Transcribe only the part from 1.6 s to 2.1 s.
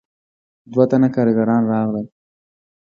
راغلل.